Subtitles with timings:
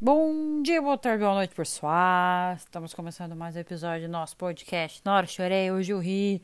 [0.00, 2.54] Bom dia, boa tarde, boa noite, pessoal.
[2.54, 5.02] Estamos começando mais um episódio do nosso podcast.
[5.04, 6.40] Na hora chorei, hoje eu ri.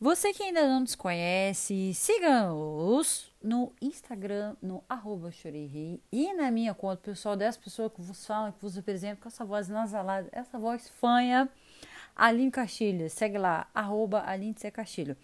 [0.00, 6.72] Você que ainda não nos conhece, siga-nos no Instagram, no arroba chorei e na minha
[6.72, 10.56] conta pessoal dessa pessoa que vos fala, que vos apresento com essa voz nasalada, essa
[10.56, 11.48] voz fanha,
[12.14, 13.10] Aline Castilho.
[13.10, 14.70] Segue lá, arroba Aline C.
[14.70, 15.16] Castilho.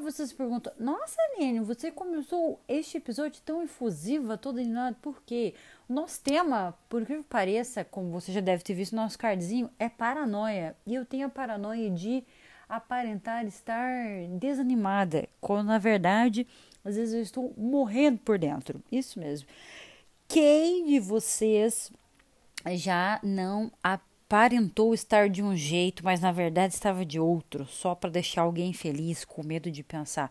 [0.00, 5.22] Aí você se pergunta, nossa, Aline, você começou este episódio tão efusiva, todo animado, por
[5.26, 5.52] quê?
[5.86, 9.70] O nosso tema, por que pareça, como você já deve ter visto no nosso cardzinho,
[9.78, 10.74] é paranoia.
[10.86, 12.24] E eu tenho a paranoia de
[12.66, 13.92] aparentar estar
[14.38, 16.46] desanimada, quando na verdade,
[16.82, 18.82] às vezes eu estou morrendo por dentro.
[18.90, 19.46] Isso mesmo.
[20.26, 21.92] Quem de vocês
[22.70, 23.70] já não
[24.30, 28.72] aparentou estar de um jeito, mas na verdade estava de outro, só para deixar alguém
[28.72, 30.30] feliz, com medo de pensar: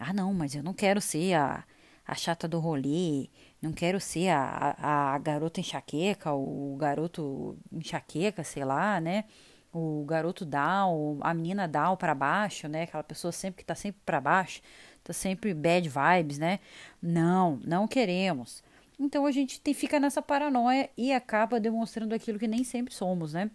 [0.00, 1.62] ah, não, mas eu não quero ser a,
[2.04, 3.28] a chata do rolê,
[3.62, 9.24] não quero ser a, a, a garota enxaqueca, o garoto enxaqueca, sei lá, né?
[9.72, 12.82] O garoto down, a menina down para baixo, né?
[12.82, 14.60] Aquela pessoa sempre que tá sempre para baixo,
[15.04, 16.58] tá sempre bad vibes, né?
[17.00, 18.60] Não, não queremos.
[18.98, 23.34] Então a gente tem, fica nessa paranoia e acaba demonstrando aquilo que nem sempre somos,
[23.34, 23.50] né?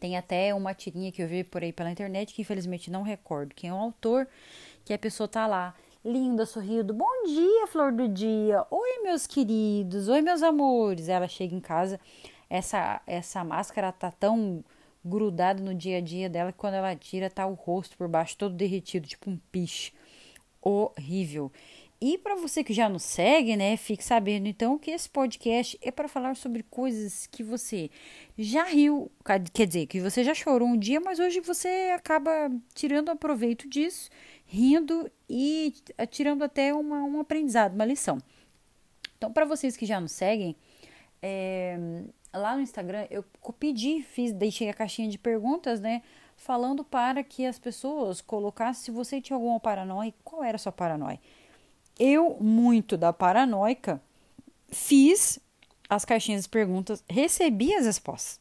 [0.00, 3.54] Tem até uma tirinha que eu vi por aí pela internet, que infelizmente não recordo
[3.54, 4.28] quem é o autor,
[4.84, 10.08] que a pessoa tá lá, linda, sorrindo, bom dia, flor do dia, oi meus queridos,
[10.08, 11.08] oi meus amores.
[11.08, 11.98] Ela chega em casa,
[12.48, 14.62] essa, essa máscara tá tão
[15.04, 18.36] grudada no dia a dia dela que quando ela tira tá o rosto por baixo
[18.36, 19.92] todo derretido, tipo um piche.
[20.60, 21.50] Horrível.
[21.98, 25.90] E para você que já nos segue, né, fique sabendo então que esse podcast é
[25.90, 27.90] para falar sobre coisas que você
[28.36, 33.08] já riu, quer dizer, que você já chorou um dia, mas hoje você acaba tirando
[33.08, 34.10] aproveito disso,
[34.44, 35.72] rindo e
[36.10, 38.18] tirando até uma, um aprendizado, uma lição.
[39.16, 40.54] Então, para vocês que já nos seguem,
[41.22, 41.78] é,
[42.30, 43.24] lá no Instagram eu
[43.58, 46.02] pedi, fiz, deixei a caixinha de perguntas, né,
[46.36, 50.72] falando para que as pessoas colocassem se você tinha alguma paranoia, qual era a sua
[50.72, 51.18] paranoia
[51.98, 54.00] eu, muito da paranoica,
[54.68, 55.38] fiz
[55.88, 58.40] as caixinhas de perguntas, recebi as respostas,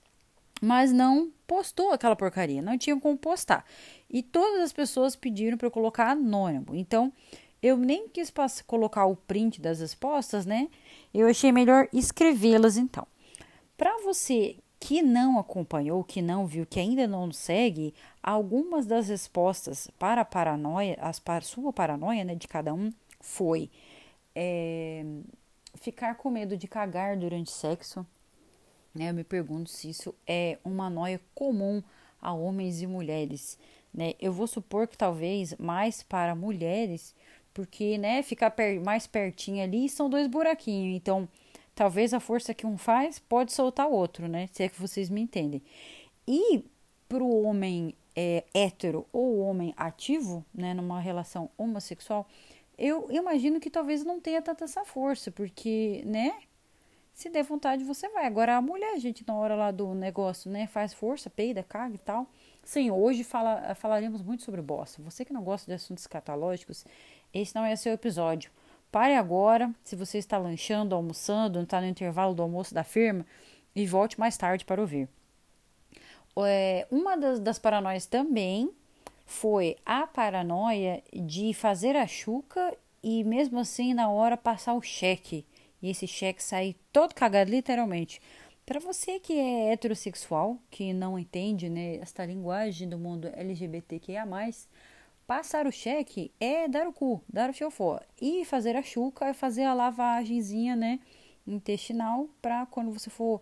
[0.62, 3.66] mas não postou aquela porcaria, não tinha como postar.
[4.10, 6.76] E todas as pessoas pediram para eu colocar anônimo.
[6.76, 7.14] Então,
[7.62, 8.32] eu nem quis
[8.66, 10.70] colocar o print das respostas, né?
[11.14, 13.08] Eu achei melhor escrevê-las então.
[13.78, 19.90] Para você que não acompanhou, que não viu, que ainda não segue, algumas das respostas
[19.98, 22.92] para a paranoia, as para sua paranoia, né, de cada um,
[23.26, 23.70] foi
[24.36, 25.04] é,
[25.76, 28.06] ficar com medo de cagar durante sexo.
[28.94, 29.10] Né?
[29.10, 31.82] Eu me pergunto se isso é uma noia comum
[32.22, 33.58] a homens e mulheres.
[33.94, 34.14] Né?
[34.20, 37.16] Eu vou supor que talvez mais para mulheres,
[37.54, 40.96] porque né, ficar per mais pertinho ali são dois buraquinhos.
[40.96, 41.28] Então,
[41.74, 44.48] talvez a força que um faz pode soltar o outro, né?
[44.52, 45.62] Se é que vocês me entendem.
[46.28, 46.64] E
[47.08, 52.28] para o homem é, hétero ou homem ativo, né, numa relação homossexual,
[52.78, 56.34] eu imagino que talvez não tenha tanta essa força, porque, né?
[57.14, 58.26] Se der vontade, você vai.
[58.26, 60.68] Agora, a mulher, gente, na hora lá do negócio, né?
[60.68, 62.28] Faz força, peida, caga e tal.
[62.64, 65.02] Sim, hoje fala, falaremos muito sobre bosta.
[65.04, 66.86] Você que não gosta de assuntos escatológicos,
[67.34, 68.52] esse não é seu episódio.
[68.92, 73.26] Pare agora, se você está lanchando, almoçando, não está no intervalo do almoço da firma,
[73.76, 75.08] e volte mais tarde para ouvir.
[76.38, 78.70] É, uma das, das paranoias também
[79.26, 85.46] foi a paranoia de fazer a chuca e mesmo assim na hora passar o cheque
[85.82, 88.22] e esse cheque sair todo cagado literalmente.
[88.66, 94.26] Para você que é heterossexual, que não entende né, esta linguagem do mundo LGBTQIA+,
[95.28, 98.00] passar o cheque é dar o cu, dar o fiofó.
[98.20, 101.00] E fazer a chuca é fazer a lavagenzinha né,
[101.46, 103.42] intestinal para quando você for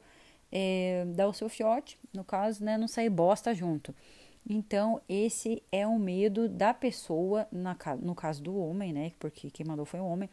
[0.52, 3.96] é, dar o seu fiote, no caso, né, não sair bosta junto.
[4.50, 9.14] Então, esse é o medo da pessoa, na, no caso do homem, né?
[9.20, 10.30] Porque quem mandou foi o homem,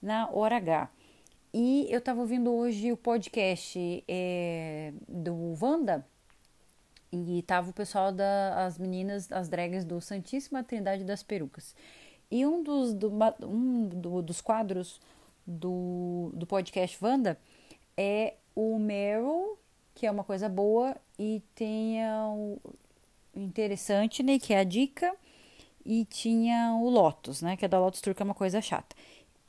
[0.00, 0.90] na hora H.
[1.52, 6.06] E eu estava ouvindo hoje o podcast é, do Wanda,
[7.12, 11.74] e tava o pessoal das meninas, as dragas do Santíssima Trindade das Perucas.
[12.30, 13.10] E um dos, do,
[13.42, 15.00] um do, dos quadros
[15.44, 17.36] do, do podcast Wanda
[17.96, 19.58] é o Meryl,
[19.94, 22.58] que é uma coisa boa, e tem o,
[23.34, 24.38] interessante, né?
[24.38, 25.14] Que é a dica.
[25.84, 27.56] E tinha o Lotus, né?
[27.56, 28.94] Que é da Lotus Turca, é uma coisa chata.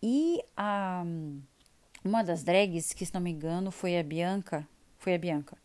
[0.01, 1.03] E a,
[2.03, 4.67] uma das drags, que se não me engano, foi a Bianca.
[4.97, 5.57] Foi a Bianca.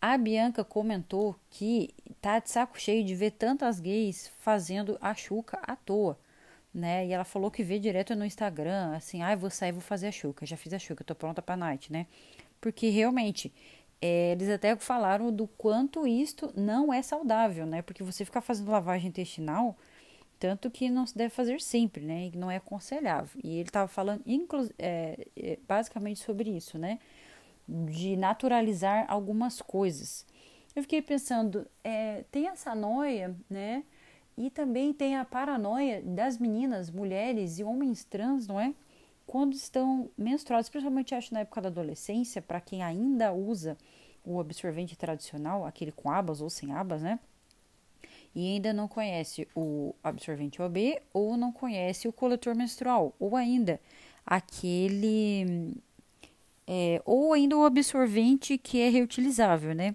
[0.00, 5.58] A Bianca comentou que tá de saco cheio de ver tantas gays fazendo a chuca
[5.62, 6.18] à toa.
[6.72, 7.06] né?
[7.06, 10.12] E ela falou que vê direto no Instagram, assim, ah, vou sair, vou fazer a
[10.12, 10.46] chuca.
[10.46, 12.06] Já fiz a chuca, tô pronta pra night, né?
[12.60, 13.52] Porque realmente,
[14.00, 17.82] é, eles até falaram do quanto isto não é saudável, né?
[17.82, 19.76] Porque você ficar fazendo lavagem intestinal,
[20.38, 22.30] tanto que não se deve fazer sempre, né?
[22.32, 23.40] E não é aconselhável.
[23.42, 24.22] E ele estava falando,
[24.78, 27.00] é, é, basicamente sobre isso, né?
[27.68, 30.24] De naturalizar algumas coisas.
[30.76, 33.82] Eu fiquei pensando, é, tem essa noia, né?
[34.36, 38.72] E também tem a paranoia das meninas, mulheres e homens trans, não é?
[39.28, 43.76] Quando estão menstruados, principalmente acho na época da adolescência, para quem ainda usa
[44.24, 47.20] o absorvente tradicional, aquele com abas ou sem abas, né?
[48.34, 53.78] E ainda não conhece o absorvente OB ou não conhece o coletor menstrual, ou ainda
[54.24, 55.76] aquele.
[56.66, 59.94] É, ou ainda o absorvente que é reutilizável, né?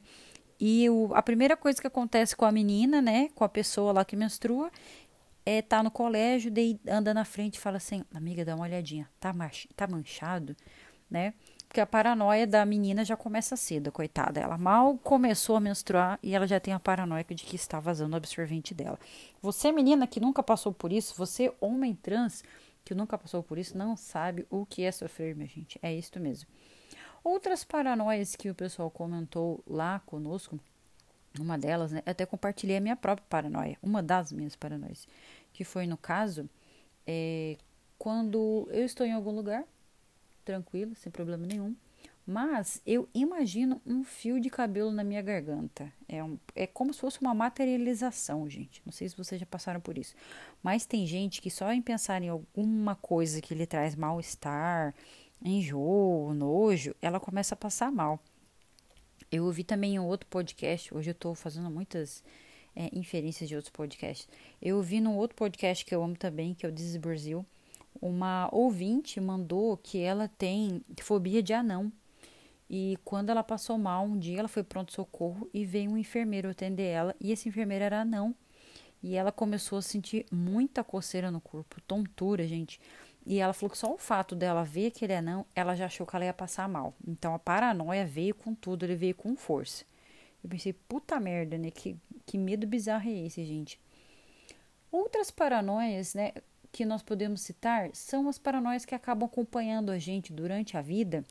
[0.59, 4.05] E o, a primeira coisa que acontece com a menina, né, com a pessoa lá
[4.05, 4.71] que menstrua,
[5.45, 9.09] é tá no colégio, daí anda na frente e fala assim: "Amiga, dá uma olhadinha,
[9.19, 9.33] tá,
[9.75, 10.55] tá manchado",
[11.09, 11.33] né?
[11.67, 14.39] Porque a paranoia da menina já começa cedo, coitada.
[14.39, 18.13] Ela mal começou a menstruar e ela já tem a paranoia de que está vazando
[18.13, 18.99] o absorvente dela.
[19.41, 22.43] Você, menina que nunca passou por isso, você, homem trans
[22.85, 25.79] que nunca passou por isso, não sabe o que é sofrer, minha gente.
[25.81, 26.47] É isso mesmo.
[27.23, 30.59] Outras paranoias que o pessoal comentou lá conosco,
[31.39, 35.07] uma delas, né, até compartilhei a minha própria paranoia, uma das minhas paranoias,
[35.51, 36.49] que foi no caso,
[37.07, 37.57] é,
[37.97, 39.63] quando eu estou em algum lugar,
[40.43, 41.75] tranquilo, sem problema nenhum,
[42.25, 45.91] mas eu imagino um fio de cabelo na minha garganta.
[46.07, 48.81] É, um, é como se fosse uma materialização, gente.
[48.85, 50.15] Não sei se vocês já passaram por isso.
[50.61, 54.95] Mas tem gente que só em pensar em alguma coisa que lhe traz mal-estar,
[55.43, 58.19] enjoo, nojo, ela começa a passar mal.
[59.33, 62.23] Eu ouvi também um outro podcast, hoje eu estou fazendo muitas
[62.75, 64.27] é, inferências de outros podcasts.
[64.61, 67.43] Eu ouvi num outro podcast que eu amo também, que é o This Brasil,
[67.99, 71.91] uma ouvinte mandou que ela tem fobia de anão.
[72.69, 76.83] E quando ela passou mal, um dia ela foi pronto-socorro e veio um enfermeiro atender
[76.83, 78.35] ela, e esse enfermeiro era anão.
[79.01, 82.79] E ela começou a sentir muita coceira no corpo, tontura, gente.
[83.25, 85.85] E ela falou que só o fato dela ver que ele é não, ela já
[85.85, 86.93] achou que ela ia passar mal.
[87.07, 89.85] Então a paranoia veio com tudo, ele veio com força.
[90.43, 91.71] Eu pensei, puta merda, né?
[91.71, 93.79] Que, que medo bizarro é esse, gente?
[94.91, 96.33] Outras paranoias, né,
[96.71, 101.23] que nós podemos citar são as paranoias que acabam acompanhando a gente durante a vida,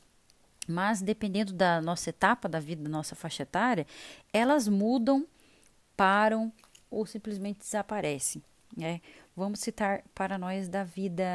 [0.67, 3.85] mas dependendo da nossa etapa da vida, da nossa faixa etária,
[4.31, 5.27] elas mudam,
[5.95, 6.51] param
[6.89, 8.41] ou simplesmente desaparecem.
[8.75, 9.01] Né?
[9.35, 11.25] Vamos citar paranoias da vida,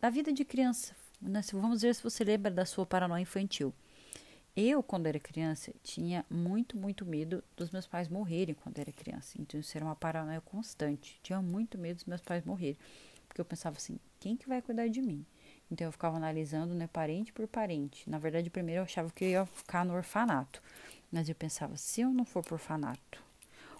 [0.00, 0.94] da vida de criança.
[1.20, 1.40] Né?
[1.52, 3.72] Vamos ver se você lembra da sua paranoia infantil.
[4.54, 9.40] Eu, quando era criança, tinha muito, muito medo dos meus pais morrerem quando era criança.
[9.40, 11.18] Então, isso era uma paranoia constante.
[11.22, 12.76] Tinha muito medo dos meus pais morrerem.
[13.26, 15.24] Porque eu pensava assim, quem que vai cuidar de mim?
[15.70, 18.10] Então, eu ficava analisando, né, parente por parente.
[18.10, 20.62] Na verdade, primeiro eu achava que eu ia ficar no orfanato.
[21.10, 23.22] Mas eu pensava, se eu não for pro orfanato,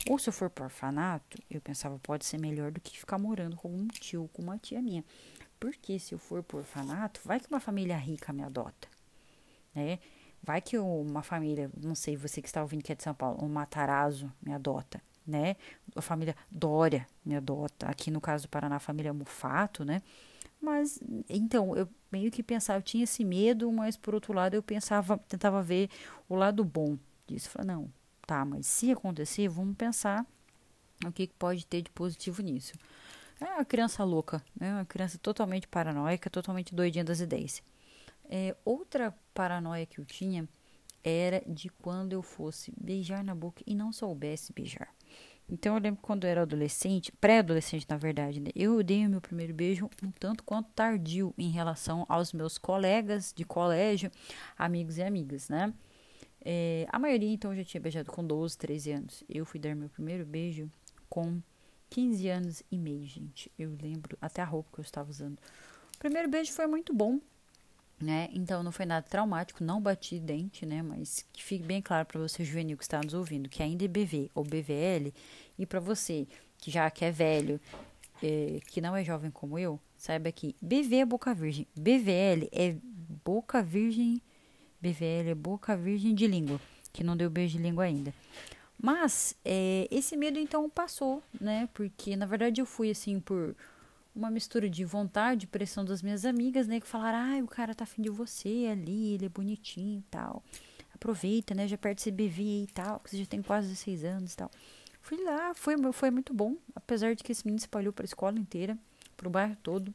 [0.09, 3.57] ou se eu for para orfanato, eu pensava, pode ser melhor do que ficar morando
[3.57, 5.05] com um tio, com uma tia minha.
[5.59, 8.89] Porque se eu for para orfanato, vai que uma família rica me adota,
[9.75, 9.99] né?
[10.43, 13.45] Vai que uma família, não sei, você que está ouvindo que é de São Paulo,
[13.45, 15.57] um Matarazzo me adota, né?
[15.97, 17.89] A família Dória me adota.
[17.89, 20.01] Aqui no caso do Paraná, a família Mufato, né?
[20.61, 24.63] Mas, então, eu meio que pensava, eu tinha esse medo, mas por outro lado eu
[24.63, 25.89] pensava, tentava ver
[26.29, 27.51] o lado bom disso.
[27.51, 27.93] Falei, não,
[28.29, 30.27] Tá, mas se acontecer, vamos pensar
[31.03, 32.75] o que pode ter de positivo nisso.
[33.41, 34.71] É uma criança louca, né?
[34.75, 37.63] Uma criança totalmente paranoica, totalmente doidinha das ideias.
[38.29, 40.47] É, outra paranoia que eu tinha
[41.03, 44.91] era de quando eu fosse beijar na boca e não soubesse beijar.
[45.49, 48.51] Então eu lembro quando eu era adolescente, pré-adolescente na verdade, né?
[48.55, 53.33] eu dei o meu primeiro beijo um tanto quanto tardio em relação aos meus colegas
[53.35, 54.11] de colégio,
[54.59, 55.73] amigos e amigas, né?
[56.45, 59.25] É, a maioria, então, já tinha beijado com 12, 13 anos.
[59.29, 60.71] Eu fui dar meu primeiro beijo
[61.09, 61.41] com
[61.91, 63.51] 15 anos e meio, gente.
[63.59, 65.39] Eu lembro até a roupa que eu estava usando.
[65.95, 67.19] O primeiro beijo foi muito bom,
[68.01, 68.29] né?
[68.33, 70.83] Então não foi nada traumático, não bati dente, né?
[70.83, 73.89] Mas que fique bem claro para você, juvenil, que está nos ouvindo, que ainda é
[73.89, 75.13] BV ou BVL,
[75.59, 76.27] e para você
[76.59, 77.61] que já que é velho,
[78.23, 82.77] é, que não é jovem como eu, saiba que BV é boca virgem, BVL é
[83.25, 84.21] boca virgem
[84.81, 86.61] BVL é boca virgem de língua,
[86.93, 88.15] que não deu beijo de língua ainda.
[88.81, 91.69] Mas é, esse medo então passou, né?
[91.75, 93.57] Porque na verdade eu fui assim por
[94.15, 96.81] uma mistura de vontade, pressão das minhas amigas, né?
[96.81, 100.43] Que falaram, ah, o cara tá afim de você ali, ele é bonitinho e tal.
[100.95, 101.67] Aproveita, né?
[101.67, 104.51] Já perde esse BV e tal, que você já tem quase 16 anos e tal.
[105.01, 108.39] Fui lá, foi, foi muito bom, apesar de que esse menino espalhou para a escola
[108.39, 108.79] inteira.
[109.17, 109.93] pro bairro todo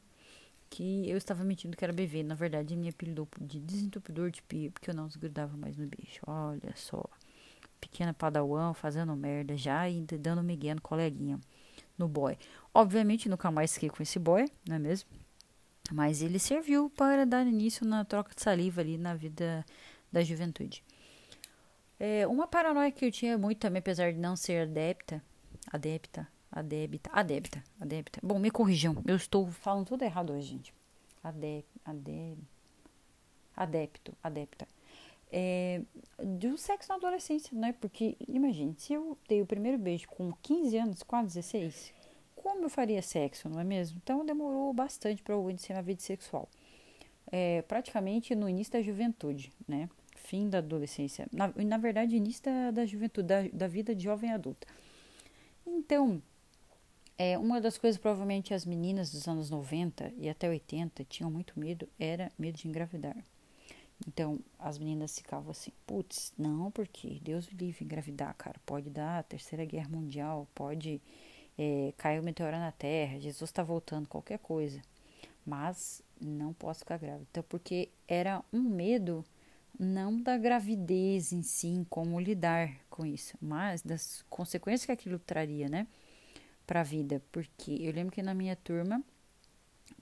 [0.70, 2.22] que eu estava mentindo que era bebê.
[2.22, 6.20] Na verdade, me apelidou de desentupidor de pia, porque eu não desgrudava mais no bicho.
[6.26, 7.04] Olha só.
[7.80, 11.38] Pequena padawan fazendo merda já e dando migué no coleguinha,
[11.98, 12.36] no boy.
[12.72, 15.08] Obviamente, nunca mais fiquei com esse boy, não é mesmo?
[15.92, 19.64] Mas ele serviu para dar início na troca de saliva ali na vida
[20.10, 20.82] da juventude.
[22.00, 25.22] É, uma paranoia que eu tinha muito também, apesar de não ser adepta,
[25.70, 28.20] adepta, adepta, adepta, adepta.
[28.22, 30.74] Bom, me corrijam, eu estou falando tudo errado hoje, gente.
[31.22, 32.38] Adep, adep,
[33.56, 34.68] adepto, adepta.
[35.32, 35.82] É,
[36.22, 37.74] do sexo na adolescência, né?
[37.80, 41.92] Porque, imagine, se eu dei o primeiro beijo com 15 anos, quase 16,
[42.36, 43.98] como eu faria sexo, não é mesmo?
[44.02, 46.48] Então demorou bastante para eu iniciar a vida sexual.
[47.32, 49.88] É, praticamente no início da juventude, né?
[50.14, 51.26] Fim da adolescência.
[51.32, 54.68] Na, na verdade, início da, da juventude, da, da vida de jovem adulta.
[55.66, 56.22] Então,
[57.16, 61.58] é, uma das coisas provavelmente as meninas dos anos 90 e até 80 tinham muito
[61.58, 63.16] medo era medo de engravidar.
[64.08, 68.60] Então, as meninas ficavam assim, putz, não, porque Deus me livre engravidar, cara.
[68.66, 71.00] Pode dar a terceira guerra mundial, pode
[71.56, 74.82] é, caiu um meteoro na Terra, Jesus está voltando, qualquer coisa.
[75.46, 77.26] Mas não posso ficar grávida.
[77.30, 79.24] Então, porque era um medo
[79.78, 85.68] não da gravidez em si, como lidar com isso, mas das consequências que aquilo traria,
[85.68, 85.86] né,
[86.66, 87.22] para a vida.
[87.32, 89.02] Porque eu lembro que na minha turma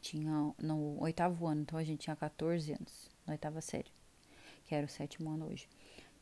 [0.01, 3.91] tinha no oitavo ano, então a gente tinha 14 anos, na oitava série,
[4.65, 5.69] que era o sétimo ano hoje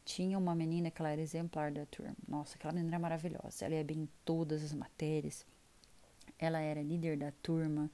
[0.04, 2.16] tinha uma menina que ela era exemplar da turma.
[2.26, 3.64] Nossa, aquela menina era maravilhosa.
[3.64, 5.46] Ela ia bem em todas as matérias.
[6.38, 7.90] Ela era líder da turma.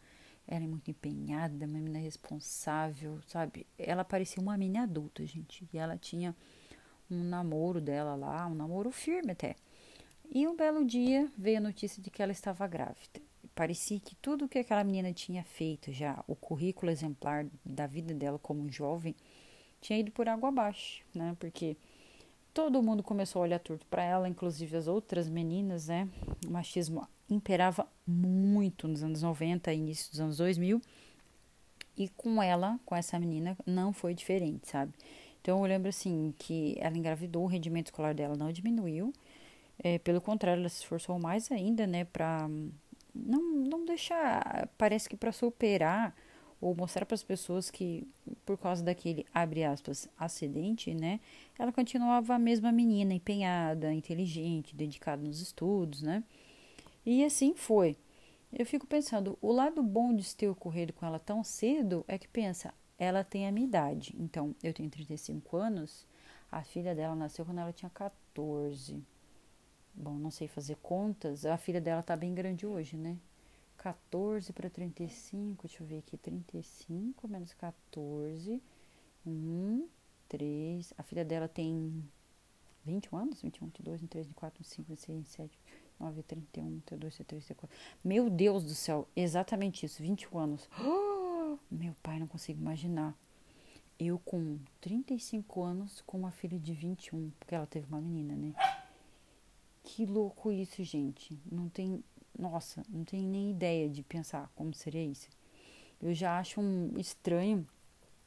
[0.48, 3.66] Era muito empenhada, uma menina responsável, sabe?
[3.76, 5.68] Ela parecia uma menina adulta, gente.
[5.72, 6.34] E ela tinha
[7.10, 9.56] um namoro dela lá, um namoro firme até.
[10.30, 13.20] E um belo dia veio a notícia de que ela estava grávida.
[13.54, 18.38] Parecia que tudo que aquela menina tinha feito já, o currículo exemplar da vida dela
[18.38, 19.14] como jovem,
[19.80, 21.36] tinha ido por água abaixo, né?
[21.38, 21.76] Porque
[22.52, 26.08] todo mundo começou a olhar torto para ela, inclusive as outras meninas, né?
[26.46, 30.80] O machismo imperava muito nos anos 90 e início dos anos 2000.
[31.96, 34.92] E com ela, com essa menina, não foi diferente, sabe?
[35.40, 39.12] Então eu lembro assim que ela engravidou, o rendimento escolar dela não diminuiu.
[39.78, 42.48] É, pelo contrário, ela se esforçou mais ainda, né, para
[43.14, 46.14] não, não deixar, parece que para superar
[46.60, 48.08] ou mostrar para as pessoas que
[48.44, 51.20] por causa daquele abre aspas acidente, né,
[51.58, 56.24] ela continuava a mesma menina empenhada, inteligente, dedicada nos estudos, né?
[57.04, 57.96] E assim foi.
[58.52, 62.26] Eu fico pensando, o lado bom de ter ocorrido com ela tão cedo é que
[62.26, 64.14] pensa, ela tem a minha idade.
[64.18, 66.06] Então, eu tenho 35 anos,
[66.50, 69.02] a filha dela nasceu quando ela tinha 14.
[69.98, 73.16] Bom, não sei fazer contas, a filha dela tá bem grande hoje, né?
[73.78, 78.62] 14 para 35, deixa eu ver aqui, 35 menos 14,
[79.26, 79.88] 1,
[80.28, 82.04] 3, a filha dela tem
[82.84, 85.58] 21 anos, 21, 22, 23, 24, 25, 26, 27,
[85.98, 87.76] 9, 31, 32, 33, 34.
[88.04, 90.68] Meu Deus do céu, exatamente isso, 21 anos.
[91.70, 93.16] Meu pai, não consigo imaginar.
[93.98, 98.54] Eu com 35 anos com uma filha de 21, porque ela teve uma menina, né?
[99.86, 101.38] Que louco isso, gente.
[101.50, 102.02] Não tem
[102.36, 105.28] nossa, não tenho nem ideia de pensar como seria isso.
[106.02, 107.66] Eu já acho um estranho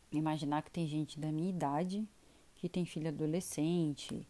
[0.10, 2.08] imaginar que tem gente da minha idade
[2.56, 4.26] que tem filho adolescente.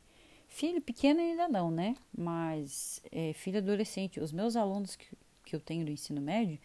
[0.47, 1.95] Filho pequeno ainda não, né?
[2.17, 4.19] Mas é, filho adolescente.
[4.19, 5.07] Os meus alunos que,
[5.45, 6.59] que eu tenho do ensino médio,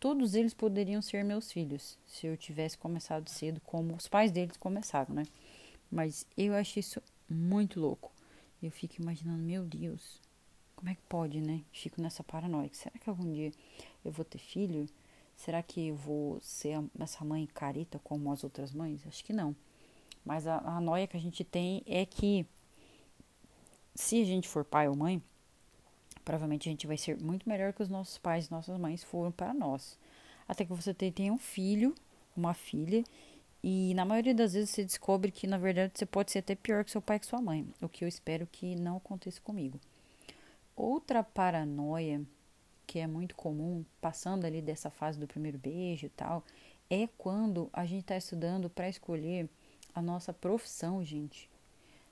[0.00, 4.56] todos eles poderiam ser meus filhos se eu tivesse começado cedo, como os pais deles
[4.56, 5.22] começaram, né?
[5.88, 8.12] Mas eu acho isso muito louco.
[8.62, 10.20] Eu fico imaginando, meu Deus,
[10.76, 11.62] como é que pode, né?
[11.72, 12.70] Fico nessa paranoia.
[12.72, 13.52] Será que algum dia
[14.04, 14.86] eu vou ter filho?
[15.36, 19.04] Será que eu vou ser essa mãe careta como as outras mães?
[19.06, 19.56] Acho que não.
[20.24, 22.46] Mas a, a noia que a gente tem é que
[23.94, 25.20] se a gente for pai ou mãe,
[26.24, 29.32] provavelmente a gente vai ser muito melhor que os nossos pais e nossas mães foram
[29.32, 29.98] para nós.
[30.46, 31.94] Até que você tenha um filho,
[32.36, 33.04] uma filha,
[33.62, 36.84] e na maioria das vezes você descobre que na verdade você pode ser até pior
[36.84, 37.66] que seu pai e que sua mãe.
[37.80, 39.78] O que eu espero que não aconteça comigo.
[40.74, 42.20] Outra paranoia
[42.86, 46.44] que é muito comum, passando ali dessa fase do primeiro beijo e tal,
[46.90, 49.48] é quando a gente está estudando para escolher
[49.94, 51.48] a nossa profissão, gente,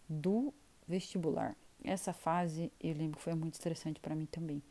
[0.08, 0.54] do
[0.88, 1.54] vestibular.
[1.84, 4.62] Essa fase eu lembro que foi muito estressante para mim também,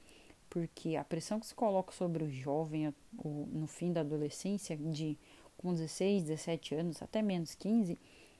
[0.49, 2.93] porque a pressão que se coloca sobre o jovem
[3.23, 5.17] no fim da adolescência, de
[5.59, 7.99] com 16, 17 anos, até menos 15,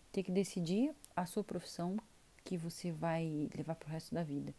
[0.09, 1.97] ter que decidir a sua profissão
[2.45, 4.55] que você vai levar para o resto da vida.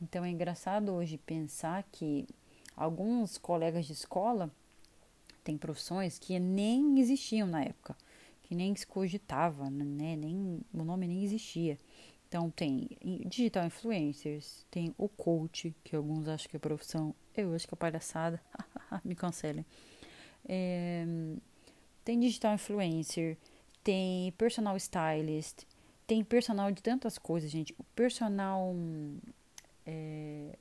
[0.00, 2.26] Então é engraçado hoje pensar que
[2.74, 4.50] alguns colegas de escola
[5.44, 7.96] Tem profissões que nem existiam na época,
[8.44, 10.16] que nem se cogitava, né?
[10.16, 11.76] Nem, o nome nem existia.
[12.28, 12.88] Então tem
[13.26, 17.76] digital influencers, tem o coach, que alguns acham que é profissão, eu acho que é
[17.76, 18.40] palhaçada,
[19.04, 19.66] me cancelem.
[20.48, 21.04] É,
[22.04, 23.36] tem digital influencer,
[23.82, 25.64] tem personal stylist,
[26.06, 27.74] tem personal de tantas coisas, gente.
[27.78, 28.74] O personal.
[29.86, 30.56] É,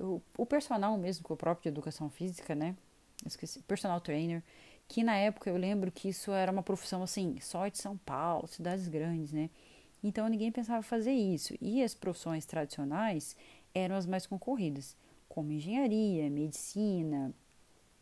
[0.00, 2.74] o, o personal mesmo, que é o próprio de educação física, né?
[3.24, 4.42] Esqueci, personal trainer.
[4.88, 8.46] Que na época eu lembro que isso era uma profissão assim, só de São Paulo,
[8.46, 9.50] cidades grandes, né?
[10.02, 11.54] Então ninguém pensava fazer isso.
[11.60, 13.36] E as profissões tradicionais
[13.74, 14.96] eram as mais concorridas,
[15.28, 17.34] como engenharia, medicina,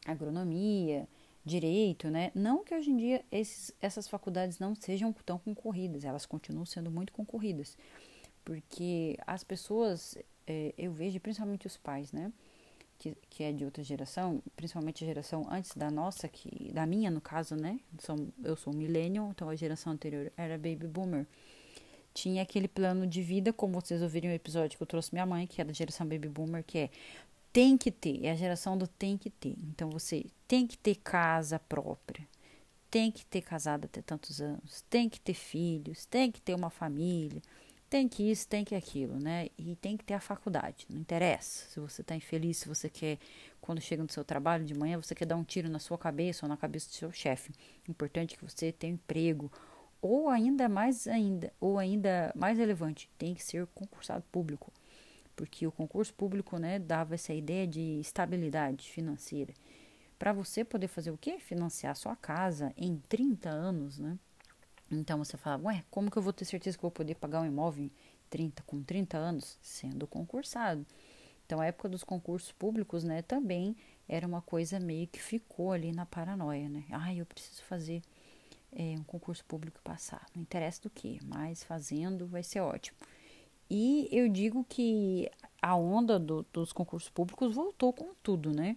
[0.07, 1.09] agronomia,
[1.45, 2.33] direito, né?
[2.35, 6.91] Não que hoje em dia esses, essas faculdades não sejam tão concorridas, elas continuam sendo
[6.91, 7.77] muito concorridas,
[8.45, 12.33] porque as pessoas, é, eu vejo principalmente os pais, né?
[12.97, 17.11] Que, que é de outra geração, principalmente a geração antes da nossa, que da minha
[17.11, 17.81] no caso, né?
[18.43, 21.27] Eu sou millennial, então a geração anterior era baby boomer.
[22.15, 25.49] Tinha aquele plano de vida, como vocês ouviram no episódio que eu trouxe minha mãe,
[25.49, 26.91] que é da geração baby boomer, que é
[27.55, 29.55] tem que ter, é a geração do tem que ter.
[29.71, 32.27] Então você tem que ter casa própria,
[32.91, 36.69] tem que ter casado até tantos anos, tem que ter filhos, tem que ter uma
[36.69, 37.41] família,
[37.89, 39.47] tem que isso, tem que aquilo, né?
[39.57, 43.19] E tem que ter a faculdade, não interessa se você está infeliz, se você quer,
[43.61, 46.45] quando chega no seu trabalho de manhã, você quer dar um tiro na sua cabeça
[46.45, 47.53] ou na cabeça do seu chefe.
[47.89, 49.49] Importante que você tenha um emprego,
[50.03, 54.73] ou ainda mais ainda, ou ainda mais relevante, tem que ser concursado público
[55.37, 59.53] porque o concurso público né, dava essa ideia de estabilidade financeira.
[60.19, 61.39] Para você poder fazer o quê?
[61.39, 64.19] Financiar sua casa em 30 anos, né?
[64.91, 67.47] Então você fala, ué, como que eu vou ter certeza que vou poder pagar um
[67.47, 67.91] imóvel em
[68.31, 69.59] 30, com 30 anos?
[69.61, 70.87] Sendo concursado.
[71.45, 73.77] Então a época dos concursos públicos, né, também
[74.09, 76.85] era uma coisa meio que ficou ali na paranoia, né?
[76.91, 78.03] Ah, eu preciso fazer
[78.73, 80.27] é, um concurso público passar.
[80.35, 82.97] Não interessa do que, mas fazendo vai ser ótimo.
[83.71, 88.77] E eu digo que a onda do, dos concursos públicos voltou com tudo, né?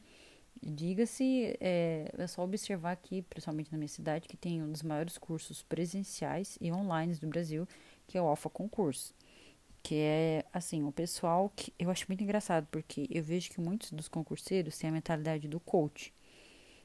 [0.62, 5.18] Diga-se, é, é, só observar aqui, principalmente na minha cidade, que tem um dos maiores
[5.18, 7.68] cursos presenciais e online do Brasil,
[8.08, 9.14] que é o Alfa Concurso.
[9.84, 13.92] Que é, assim, o pessoal que eu acho muito engraçado, porque eu vejo que muitos
[13.92, 16.14] dos concurseiros têm a mentalidade do coach,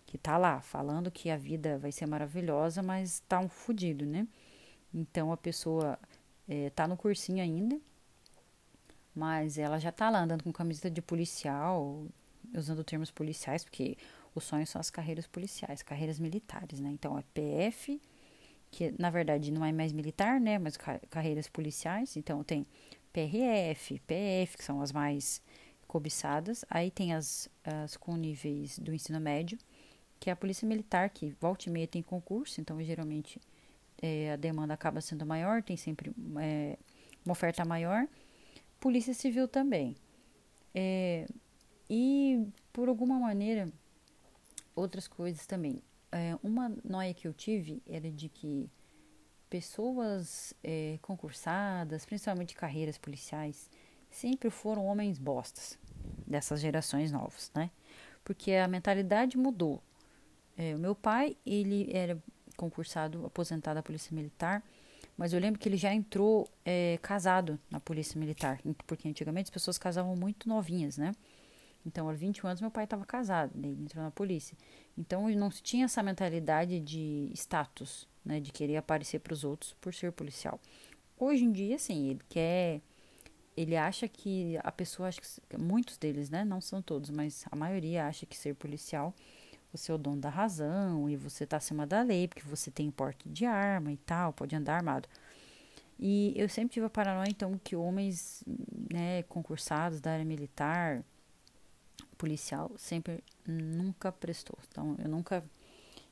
[0.07, 4.27] que tá lá falando que a vida vai ser maravilhosa, mas tá um fudido, né?
[4.93, 5.99] Então a pessoa
[6.49, 7.81] é, tá no cursinho ainda,
[9.15, 12.07] mas ela já tá lá andando com camiseta de policial,
[12.55, 13.97] usando termos policiais, porque
[14.35, 16.91] o sonho são as carreiras policiais, carreiras militares, né?
[16.91, 18.01] Então é PF,
[18.71, 20.59] que na verdade não é mais militar, né?
[20.59, 20.77] Mas
[21.11, 22.17] carreiras policiais.
[22.17, 22.67] Então tem
[23.13, 25.43] PRF, PF, que são as mais
[25.87, 26.65] cobiçadas.
[26.71, 29.59] Aí tem as, as com níveis do ensino médio,
[30.19, 33.39] que é a polícia militar, que volta e meia tem concurso, então geralmente
[34.01, 36.79] é, a demanda acaba sendo maior, tem sempre é,
[37.25, 38.09] uma oferta maior.
[38.83, 39.95] Polícia Civil também.
[40.75, 41.25] É,
[41.89, 43.69] e, por alguma maneira,
[44.75, 45.81] outras coisas também.
[46.11, 48.69] É, uma noia que eu tive era de que
[49.49, 53.71] pessoas é, concursadas, principalmente carreiras policiais,
[54.11, 55.79] sempre foram homens bostas
[56.27, 57.71] dessas gerações novas, né?
[58.25, 59.81] Porque a mentalidade mudou.
[60.57, 62.21] É, o meu pai, ele era
[62.57, 64.61] concursado, aposentado da Polícia Militar,
[65.17, 69.51] mas eu lembro que ele já entrou é, casado na polícia militar, porque antigamente as
[69.51, 71.13] pessoas casavam muito novinhas, né?
[71.85, 74.57] Então, aos 21 anos, meu pai estava casado, ele entrou na polícia.
[74.97, 78.41] Então, não tinha essa mentalidade de status, né?
[78.41, 80.61] De querer aparecer para os outros por ser policial.
[81.19, 82.81] Hoje em dia, sim, ele quer.
[83.57, 86.45] Ele acha que a pessoa, acha que, muitos deles, né?
[86.45, 89.15] Não são todos, mas a maioria acha que ser policial
[89.73, 92.91] você é o dono da razão e você está acima da lei, porque você tem
[92.91, 95.09] porte de arma e tal, pode andar armado.
[95.99, 98.43] E eu sempre tive a paranoia, então, que homens
[98.93, 101.03] né, concursados da área militar,
[102.19, 104.59] policial, sempre nunca prestou.
[104.69, 105.45] Então, eu nunca.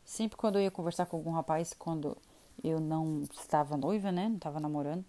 [0.04, 2.16] Sempre quando eu ia conversar com algum rapaz, quando
[2.62, 5.04] eu não estava noiva, né, não estava namorando,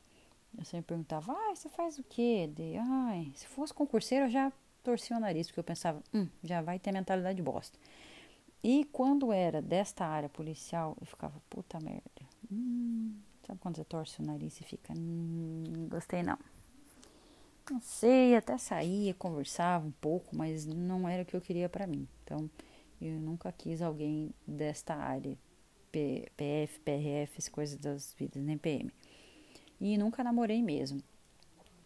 [0.57, 2.49] eu sempre perguntava: ah, você faz o quê?
[2.53, 4.51] De, ai, se fosse concurseiro, eu já
[4.83, 7.77] torcia o nariz, porque eu pensava: hum, já vai ter mentalidade bosta.
[8.63, 12.01] E quando era desta área policial, eu ficava, puta merda.
[12.51, 16.37] Hum, sabe quando você torce o nariz e fica, hum, gostei não.
[17.69, 21.87] Não sei, até saía, conversava um pouco, mas não era o que eu queria para
[21.87, 22.07] mim.
[22.23, 22.49] Então,
[23.01, 25.37] eu nunca quis alguém desta área,
[25.91, 28.91] PF, PRF, coisas das vidas, nem PM.
[29.79, 31.01] E nunca namorei mesmo.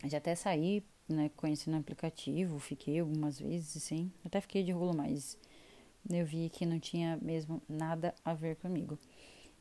[0.04, 4.12] Já até saí, né, conheci no aplicativo, fiquei algumas vezes, sim.
[4.26, 5.38] Até fiquei de rolo, mas
[6.10, 8.98] eu vi que não tinha mesmo nada a ver comigo.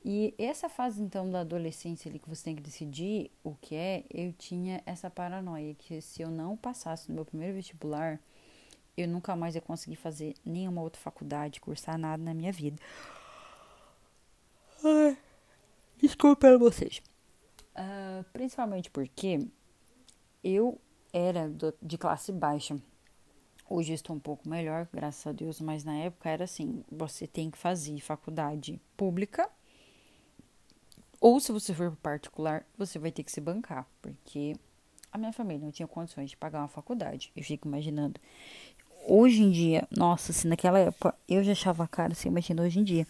[0.04, 4.04] E essa fase então da adolescência ali que você tem que decidir o que é,
[4.12, 8.20] eu tinha essa paranoia que se eu não passasse no meu primeiro vestibular,
[8.96, 12.80] eu nunca mais ia conseguir fazer nenhuma outra faculdade, cursar nada na minha vida.
[14.85, 15.16] Ai,
[15.96, 17.00] desculpa vocês.
[17.74, 19.48] Uh, principalmente porque
[20.44, 20.78] eu
[21.14, 22.76] era do, de classe baixa.
[23.68, 27.50] Hoje estou um pouco melhor, graças a Deus, mas na época era assim: você tem
[27.50, 29.48] que fazer faculdade pública,
[31.20, 34.55] ou se você for particular, você vai ter que se bancar, porque
[35.11, 37.33] a minha família não tinha condições de pagar uma faculdade.
[37.35, 38.20] Eu fico imaginando.
[39.07, 42.85] Hoje em dia, nossa, se naquela época eu já achava caro, você imagina hoje em
[42.85, 43.07] dia.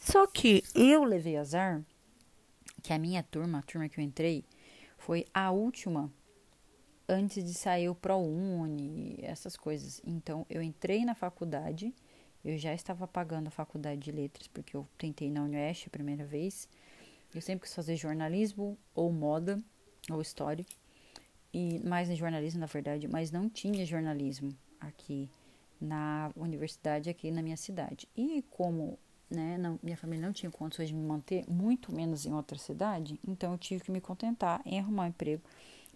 [0.00, 1.82] Só que eu levei azar
[2.82, 4.44] que a minha turma, a turma que eu entrei,
[4.96, 6.10] foi a última
[7.08, 10.00] antes de sair o ProUni, essas coisas.
[10.04, 11.94] Então, eu entrei na faculdade,
[12.44, 16.24] eu já estava pagando a faculdade de letras, porque eu tentei na Unioeste a primeira
[16.24, 16.68] vez.
[17.34, 19.58] Eu sempre quis fazer jornalismo, ou moda,
[20.10, 20.64] ou história.
[21.52, 25.30] E mais em jornalismo, na verdade, mas não tinha jornalismo aqui
[25.80, 28.06] na universidade, aqui na minha cidade.
[28.16, 28.98] E como
[29.30, 33.20] né, não, minha família não tinha condições de me manter, muito menos em outra cidade,
[33.26, 35.42] então eu tive que me contentar em arrumar um emprego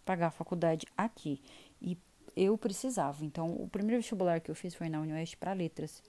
[0.04, 1.40] pagar a faculdade aqui.
[1.80, 1.96] E
[2.36, 3.24] eu precisava.
[3.24, 6.02] Então, o primeiro vestibular que eu fiz foi na Unioeste para letras.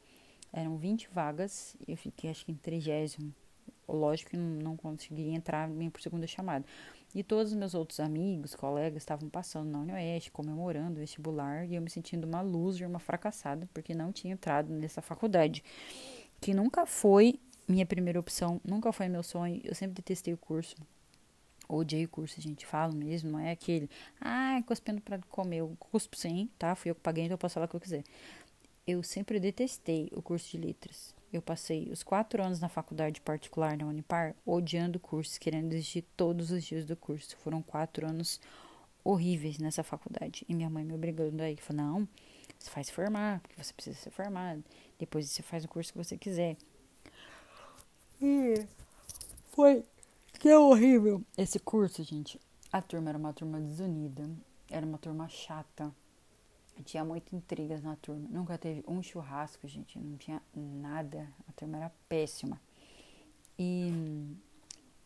[0.51, 3.34] Eram 20 vagas, eu fiquei acho que em trigésimo.
[3.88, 6.65] Lógico que não, consegui entrar nem por segunda chamada.
[7.13, 11.75] E todos os meus outros amigos, colegas, estavam passando na Unioeste, comemorando o vestibular, e
[11.75, 15.63] eu me sentindo uma loser, uma fracassada, porque não tinha entrado nessa faculdade.
[16.39, 19.62] Que nunca foi minha primeira opção, nunca foi meu sonho.
[19.63, 20.75] Eu sempre detestei o curso.
[21.67, 26.15] Odiei o curso, gente, falo mesmo, não é aquele, ah, cuspindo para comer, eu cuspo
[26.15, 26.76] sim, tá?
[26.76, 28.04] Fui eu que paguei, então eu posso falar o que eu quiser.
[28.86, 31.15] Eu sempre detestei o curso de letras.
[31.32, 36.04] Eu passei os quatro anos na faculdade particular na Unipar, odiando o curso, querendo desistir
[36.15, 37.36] todos os dias do curso.
[37.38, 38.39] Foram quatro anos
[39.04, 40.45] horríveis nessa faculdade.
[40.47, 42.08] E minha mãe me obrigando aí, falou, não,
[42.60, 44.63] você faz formar, porque você precisa ser formado.
[44.99, 46.56] Depois você faz o curso que você quiser.
[48.21, 48.65] E
[49.52, 49.84] foi
[50.43, 51.23] que é horrível.
[51.38, 52.38] Esse curso, gente,
[52.69, 54.29] a turma era uma turma desunida,
[54.69, 55.89] era uma turma chata.
[56.84, 58.27] Tinha muitas intrigas na turma.
[58.29, 59.97] Nunca teve um churrasco, gente.
[59.97, 61.29] Não tinha nada.
[61.47, 62.60] A turma era péssima.
[63.58, 63.89] E,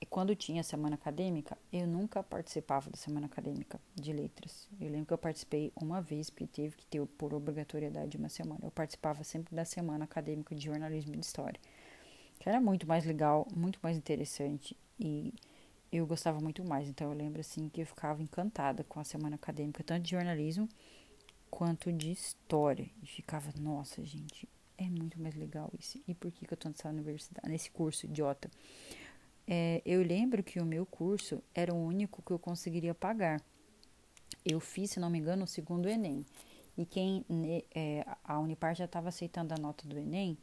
[0.01, 4.67] e quando tinha semana acadêmica, eu nunca participava da semana acadêmica de letras.
[4.81, 8.61] Eu lembro que eu participei uma vez, porque teve que ter por obrigatoriedade uma semana.
[8.63, 11.59] Eu participava sempre da semana acadêmica de jornalismo e de história.
[12.39, 14.75] Que era muito mais legal, muito mais interessante.
[14.99, 15.33] E
[15.91, 16.87] eu gostava muito mais.
[16.87, 20.67] Então eu lembro assim que eu ficava encantada com a semana acadêmica, tanto de jornalismo
[21.49, 22.89] quanto de história.
[23.01, 26.01] E ficava, nossa, gente, é muito mais legal isso.
[26.07, 28.49] E por que, que eu tô nessa universidade, nesse curso idiota?
[29.47, 33.41] É, eu lembro que o meu curso era o único que eu conseguiria pagar.
[34.45, 36.25] Eu fiz, se não me engano, o segundo Enem.
[36.77, 37.25] E quem
[37.73, 40.37] é, a Unipar já estava aceitando a nota do Enem,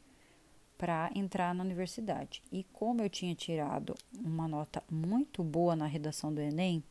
[0.76, 2.42] para entrar na universidade.
[2.50, 6.82] E como eu tinha tirado uma nota muito boa na redação do Enem,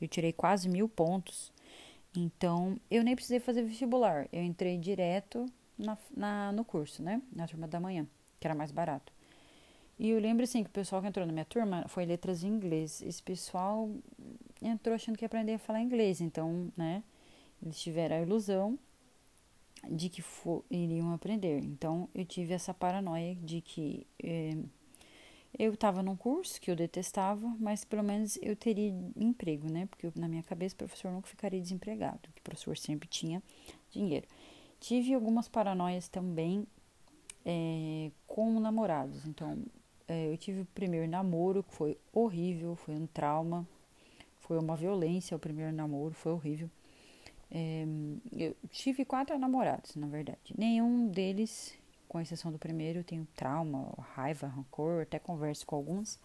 [0.00, 1.52] eu tirei quase mil pontos,
[2.14, 5.46] então eu nem precisei fazer vestibular, eu entrei direto
[5.78, 7.22] na, na, no curso, né?
[7.32, 8.06] Na turma da manhã,
[8.38, 9.12] que era mais barato.
[9.98, 12.48] E eu lembro assim que o pessoal que entrou na minha turma foi letras em
[12.48, 13.00] inglês.
[13.00, 13.90] Esse pessoal
[14.60, 17.02] entrou achando que ia aprender a falar inglês, então, né?
[17.62, 18.78] Eles tiveram a ilusão
[19.90, 21.60] de que for, iriam aprender.
[21.64, 24.56] Então eu tive essa paranoia de que eh,
[25.58, 29.86] eu estava num curso que eu detestava, mas pelo menos eu teria emprego, né?
[29.86, 33.42] Porque eu, na minha cabeça o professor nunca ficaria desempregado, o professor sempre tinha
[33.90, 34.26] dinheiro.
[34.78, 36.66] Tive algumas paranoias também
[37.44, 39.24] é, com namorados.
[39.26, 39.58] Então
[40.06, 43.66] é, eu tive o primeiro namoro que foi horrível, foi um trauma,
[44.40, 46.70] foi uma violência o primeiro namoro, foi horrível.
[47.50, 47.86] É,
[48.32, 50.54] eu tive quatro namorados, na verdade.
[50.56, 51.74] Nenhum deles,
[52.08, 56.18] com exceção do primeiro, tem trauma, raiva, rancor, até converso com alguns.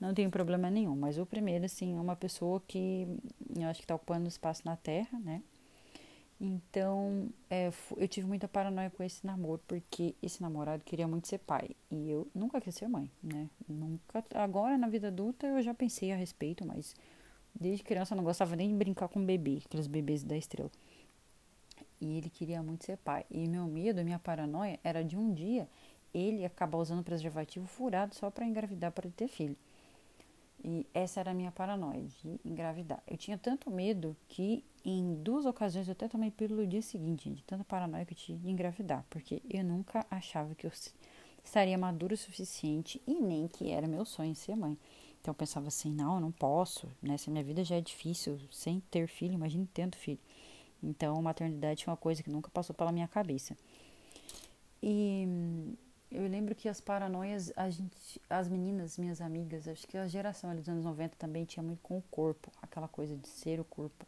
[0.00, 3.06] Não tenho problema nenhum, mas o primeiro, assim, é uma pessoa que
[3.56, 5.42] eu acho que está ocupando espaço na Terra, né?
[6.40, 11.38] Então, é, eu tive muita paranoia com esse namoro, porque esse namorado queria muito ser
[11.38, 11.70] pai.
[11.88, 13.48] E eu nunca quis ser mãe, né?
[13.68, 14.24] Nunca.
[14.34, 16.96] Agora, na vida adulta, eu já pensei a respeito, mas
[17.54, 20.70] Desde criança eu não gostava nem de brincar com bebê, aqueles bebês da estrela.
[22.00, 23.24] E ele queria muito ser pai.
[23.30, 25.68] E meu medo, minha paranoia era de um dia
[26.12, 29.56] ele acabar usando preservativo furado só para engravidar para ter filho.
[30.64, 33.02] E essa era a minha paranoia de engravidar.
[33.06, 37.42] Eu tinha tanto medo que em duas ocasiões eu até tomei pílula dia seguinte, de
[37.42, 40.72] tanta paranoia que eu tinha de engravidar, porque eu nunca achava que eu
[41.44, 44.78] estaria madura o suficiente e nem que era meu sonho ser mãe.
[45.22, 47.16] Então eu pensava assim, não, eu não posso, né?
[47.16, 50.18] Se minha vida já é difícil sem ter filho, imagine tendo filho.
[50.82, 53.56] Então maternidade foi uma coisa que nunca passou pela minha cabeça.
[54.82, 55.24] E
[56.10, 60.50] eu lembro que as paranoias, a gente, as meninas, minhas amigas, acho que a geração
[60.50, 63.64] ali dos anos 90 também tinha muito com o corpo, aquela coisa de ser o
[63.64, 64.04] corpo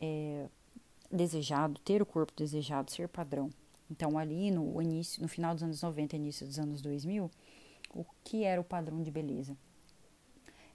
[0.00, 0.48] é,
[1.12, 3.50] desejado, ter o corpo desejado, ser padrão.
[3.88, 7.30] Então ali no início, no final dos anos 90, início dos anos 2000,
[7.94, 9.56] o que era o padrão de beleza?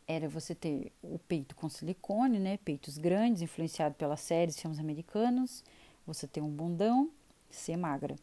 [0.09, 2.57] Era você ter o peito com silicone, né?
[2.57, 5.63] Peitos grandes, influenciado pelas séries e filmes americanos.
[6.07, 7.11] Você ter um bundão,
[7.47, 8.15] ser magra.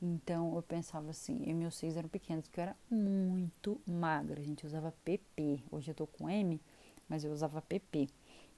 [0.00, 4.40] Então eu pensava assim, e meus seios eram pequenos, porque eu era muito magra.
[4.40, 5.58] A gente usava PP.
[5.72, 6.60] Hoje eu tô com M,
[7.08, 8.08] mas eu usava PP.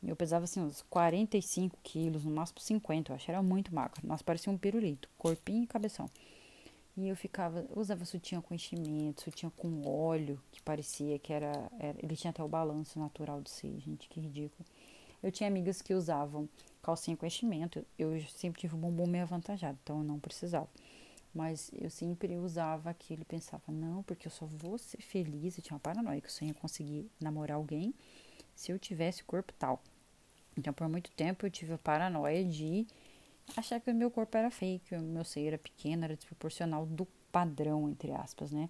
[0.02, 3.30] Eu pesava assim uns 45 quilos, no máximo 50, eu acho.
[3.30, 4.06] Era muito magro.
[4.06, 6.10] Nós parecia um pirulito, corpinho e cabeção.
[6.96, 11.96] E eu ficava, usava sutiã com enchimento, sutiã com óleo, que parecia que era, era
[12.02, 14.66] ele tinha até o balanço natural de ser, gente, que ridículo.
[15.22, 16.48] Eu tinha amigas que usavam
[16.82, 20.68] calcinha com enchimento, eu sempre tive um bumbum meio avantajado, então eu não precisava.
[21.32, 25.62] Mas eu sempre usava aquilo e pensava, não, porque eu só vou ser feliz, eu
[25.62, 27.94] tinha uma paranoia que eu só ia conseguir namorar alguém
[28.54, 29.80] se eu tivesse o corpo tal.
[30.56, 32.86] Então, por muito tempo eu tive a paranoia de
[33.56, 37.06] achar que o meu corpo era fake, o meu seio era pequeno, era desproporcional do
[37.32, 38.68] padrão, entre aspas, né?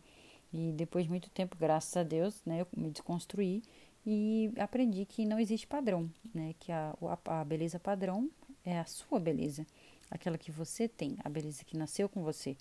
[0.53, 3.63] E depois de muito tempo, graças a Deus, né, eu me desconstruí
[4.05, 6.55] e aprendi que não existe padrão, né?
[6.59, 6.95] Que a,
[7.27, 8.31] a, beleza padrão
[8.65, 9.67] é a sua beleza,
[10.11, 12.57] aquela que você tem, a beleza que nasceu com você.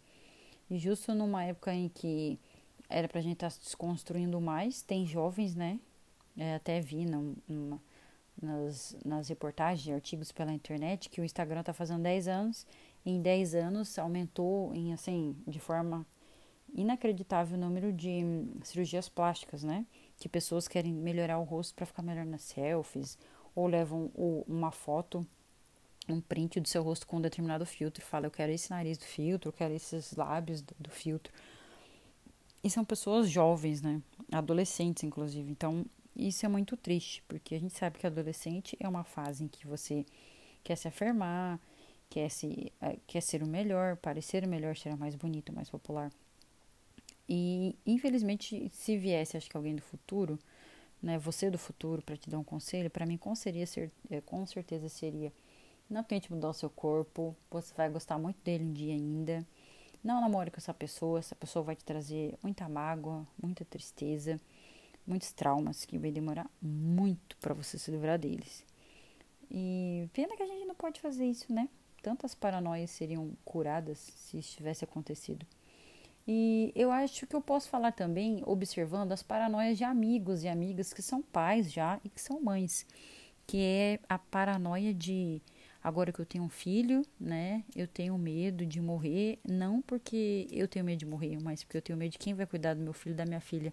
[0.70, 2.40] E justo numa época em que
[2.90, 5.80] era pra gente estar tá se desconstruindo mais, tem jovens, né?
[6.38, 7.82] É, até vi numa,
[8.41, 12.65] nas, nas reportagens, artigos pela internet, que o Instagram está fazendo 10 anos.
[13.06, 16.06] Em 10 anos aumentou em assim, de forma
[16.73, 18.21] inacreditável o número de
[18.63, 19.86] cirurgias plásticas, né?
[20.17, 23.17] Que pessoas querem melhorar o rosto para ficar melhor nas selfies,
[23.56, 24.12] ou levam
[24.47, 25.25] uma foto,
[26.08, 28.97] um print do seu rosto com um determinado filtro, e fala, eu quero esse nariz
[28.97, 31.34] do filtro, eu quero esses lábios do, do filtro.
[32.63, 34.02] E são pessoas jovens, né?
[34.32, 35.49] Adolescentes, inclusive.
[35.49, 35.86] Então,
[36.28, 39.66] isso é muito triste, porque a gente sabe que adolescente é uma fase em que
[39.66, 40.06] você
[40.64, 41.60] quer se afirmar,
[42.10, 46.12] quer, se, eh, quer ser o melhor, parecer o melhor, ser mais bonito, mais popular.
[47.28, 50.38] E infelizmente, se viesse, acho que alguém do futuro,
[51.02, 54.22] né, você do futuro, para te dar um conselho, para mim com, seria ser, eh,
[54.22, 55.32] com certeza seria:
[55.90, 59.48] não tente mudar o seu corpo, você vai gostar muito dele um dia ainda.
[60.04, 64.40] Não namore com essa pessoa, essa pessoa vai te trazer muita mágoa, muita tristeza
[65.06, 68.66] muitos traumas que vai demorar muito para você se livrar deles.
[69.50, 71.68] E pena que a gente não pode fazer isso, né?
[72.02, 75.46] Tantas paranoias seriam curadas se isso tivesse acontecido.
[76.28, 80.94] E eu acho que eu posso falar também, observando as paranoias de amigos e amigas
[80.94, 82.86] que são pais já e que são mães,
[83.48, 85.42] que é a paranoia de
[85.84, 87.64] agora que eu tenho um filho, né?
[87.76, 91.82] Eu tenho medo de morrer, não porque eu tenho medo de morrer, mas porque eu
[91.82, 93.72] tenho medo de quem vai cuidar do meu filho da minha filha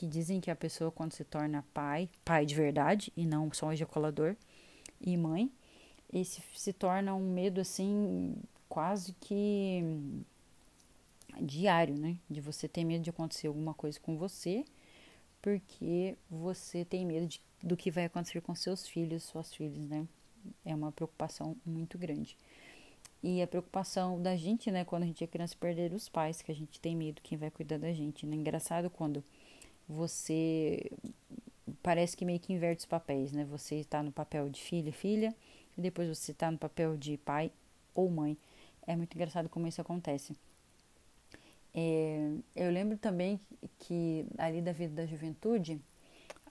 [0.00, 3.66] que dizem que a pessoa quando se torna pai, pai de verdade e não só
[3.66, 4.34] um ejaculador
[4.98, 5.52] e mãe,
[6.10, 8.34] esse se torna um medo assim
[8.66, 9.84] quase que
[11.38, 12.16] diário, né?
[12.30, 14.64] De você ter medo de acontecer alguma coisa com você,
[15.42, 20.08] porque você tem medo de, do que vai acontecer com seus filhos, suas filhas, né?
[20.64, 22.38] É uma preocupação muito grande.
[23.22, 26.50] E a preocupação da gente, né, quando a gente é criança, perder os pais, que
[26.50, 28.24] a gente tem medo quem vai cuidar da gente.
[28.24, 28.34] Né?
[28.34, 29.22] Engraçado quando
[29.90, 30.90] você
[31.82, 33.44] parece que meio que inverte os papéis, né?
[33.46, 35.34] Você está no papel de filha, filha,
[35.76, 37.50] e depois você está no papel de pai
[37.94, 38.38] ou mãe.
[38.86, 40.36] É muito engraçado como isso acontece.
[41.74, 43.40] É, eu lembro também
[43.80, 45.80] que ali da vida da juventude,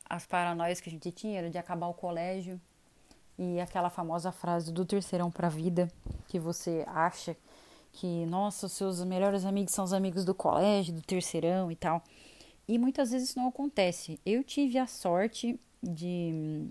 [0.10, 2.60] as paranoias que a gente tinha era de acabar o colégio
[3.38, 5.88] e aquela famosa frase do terceirão para a vida,
[6.28, 7.38] que você acha
[7.94, 12.04] que, nossa, os seus melhores amigos são os amigos do colégio, do terceirão e tal.
[12.70, 14.20] E muitas vezes isso não acontece.
[14.24, 16.70] Eu tive a sorte de,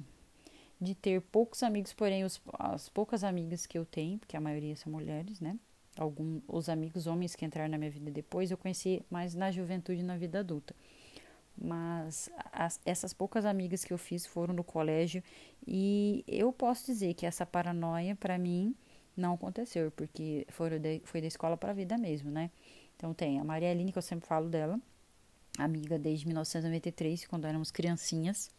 [0.81, 4.77] de ter poucos amigos, porém os, as poucas amigas que eu tenho, porque a maioria
[4.77, 5.59] são mulheres, né?
[5.97, 9.99] Alguns os amigos homens que entraram na minha vida depois eu conheci mais na juventude
[9.99, 10.73] e na vida adulta.
[11.61, 15.21] Mas as, essas poucas amigas que eu fiz foram no colégio
[15.67, 18.73] e eu posso dizer que essa paranoia para mim
[19.17, 20.71] não aconteceu, porque foi,
[21.03, 22.53] foi da escola para a vida mesmo, né?
[22.95, 24.81] Então tem a Maria Aline, que eu sempre falo dela,
[25.59, 28.51] amiga desde 1993, quando éramos criancinhas.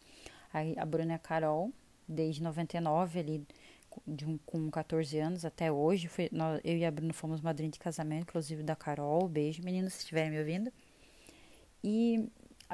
[0.78, 1.72] A Bruna e a Carol,
[2.08, 3.48] desde 99, ali
[4.06, 6.08] de um, com 14 anos até hoje.
[6.08, 9.28] Foi, nós, eu e a Bruna fomos madrinha de casamento, inclusive da Carol.
[9.28, 10.72] Beijo, meninas, se estiverem me ouvindo.
[11.84, 12.28] E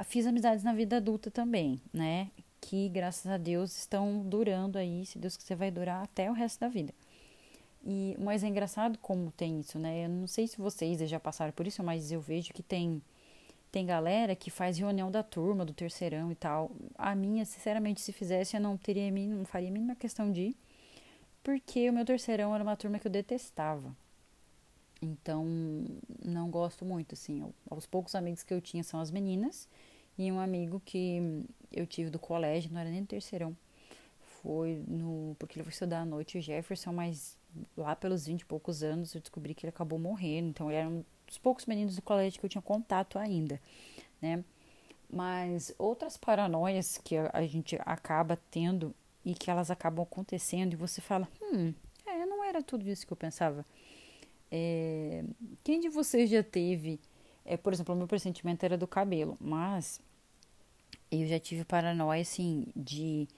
[0.04, 2.30] fiz amizades na vida adulta também, né?
[2.60, 6.60] Que graças a Deus estão durando aí, se Deus quiser, vai durar até o resto
[6.60, 6.92] da vida.
[7.84, 10.06] E, mas é engraçado como tem isso, né?
[10.06, 13.00] Eu não sei se vocês já passaram por isso, mas eu vejo que tem
[13.76, 16.70] tem galera que faz reunião da turma, do terceirão e tal.
[16.96, 20.56] A minha, sinceramente, se fizesse, eu não teria não faria a mínima questão de ir,
[21.44, 23.94] porque o meu terceirão era uma turma que eu detestava.
[25.02, 25.44] Então,
[26.24, 27.42] não gosto muito, assim.
[27.42, 29.68] Eu, aos poucos amigos que eu tinha são as meninas,
[30.16, 33.54] e um amigo que eu tive do colégio, não era nem do terceirão,
[34.40, 35.36] foi no.
[35.38, 37.36] Porque ele foi estudar à noite, o Jefferson, mas
[37.76, 40.48] lá pelos 20 e poucos anos eu descobri que ele acabou morrendo.
[40.48, 43.60] Então, ele era um dos poucos meninos do colégio que eu tinha contato ainda,
[44.20, 44.44] né?
[45.08, 51.00] Mas outras paranoias que a, gente acaba tendo e que elas acabam acontecendo e você
[51.00, 51.72] fala, hum,
[52.04, 53.64] é, não era tudo isso que eu pensava.
[54.50, 55.24] É,
[55.62, 57.00] quem de vocês já teve,
[57.44, 60.00] é, por exemplo, o meu pressentimento era do cabelo, mas
[61.10, 63.28] eu já tive paranoia, assim, de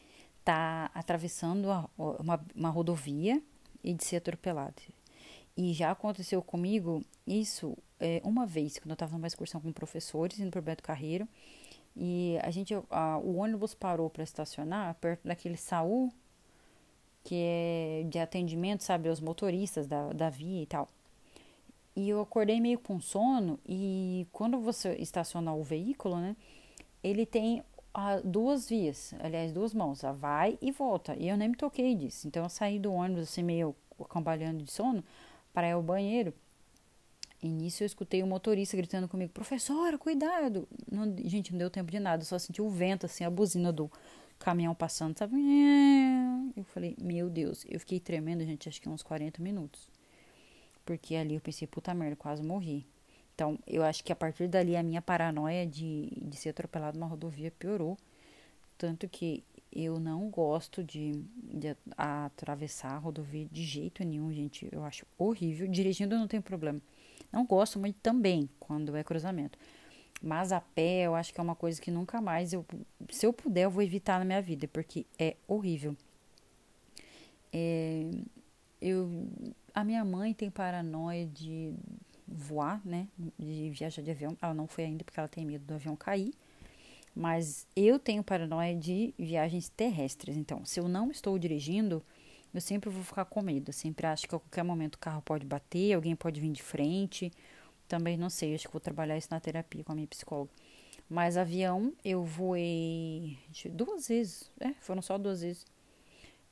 [0.41, 3.43] estar tá atravessando a, uma, uma rodovia
[3.85, 4.83] e de ser atropelado.
[5.59, 10.39] E já aconteceu comigo isso é, uma vez, quando eu estava numa excursão com professores,
[10.39, 11.27] indo para o Beto Carreiro.
[11.97, 16.13] E a gente, a, o ônibus parou para estacionar perto daquele Saul,
[17.25, 20.89] que é de atendimento, sabe, aos motoristas da, da via e tal.
[21.97, 26.37] E eu acordei meio com sono e quando você estaciona o veículo, né,
[27.03, 31.17] ele tem a, duas vias, aliás, duas mãos, a vai e volta.
[31.19, 32.29] E eu nem me toquei disso.
[32.29, 33.75] Então eu saí do ônibus assim meio
[34.09, 35.03] cambaleando de sono
[35.53, 36.33] para ir ao banheiro.
[37.43, 40.69] E nisso eu escutei o motorista gritando comigo, professora, cuidado!
[40.91, 43.91] Não, gente, não deu tempo de nada, só senti o vento, assim, a buzina do
[44.39, 45.37] caminhão passando, sabe?
[46.57, 49.89] Eu falei, meu Deus, eu fiquei tremendo, gente, acho que uns 40 minutos.
[50.85, 52.87] Porque ali eu pensei, puta merda, quase morri.
[53.35, 57.09] Então, eu acho que a partir dali a minha paranoia de, de ser atropelado numa
[57.09, 57.97] rodovia piorou.
[58.77, 64.69] Tanto que eu não gosto de, de atravessar a rodovia de jeito nenhum, gente.
[64.73, 65.69] Eu acho horrível.
[65.69, 66.81] Dirigindo não tenho problema.
[67.31, 69.59] Não gosto muito também quando é cruzamento.
[70.23, 72.65] Mas a pé eu acho que é uma coisa que nunca mais eu.
[73.11, 75.97] Se eu puder, eu vou evitar na minha vida, porque é horrível.
[77.53, 78.11] É,
[78.81, 79.29] eu,
[79.75, 81.73] a minha mãe tem paranoia de
[82.27, 83.07] voar, né?
[83.39, 84.37] De viajar de avião.
[84.41, 86.33] Ela não foi ainda porque ela tem medo do avião cair.
[87.19, 90.37] Mas eu tenho paranoia de viagens terrestres.
[90.37, 92.01] Então, se eu não estou dirigindo,
[92.55, 93.71] eu sempre vou ficar com medo.
[93.71, 96.63] Eu sempre acho que a qualquer momento o carro pode bater, alguém pode vir de
[96.63, 97.33] frente.
[97.89, 100.53] Também não sei, acho que vou trabalhar isso na terapia com a minha psicóloga.
[101.11, 103.37] Mas avião eu voei
[103.73, 105.67] duas vezes, é, foram só duas vezes.